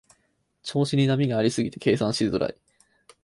[0.63, 2.55] 調子に波がありすぎて計算しづらい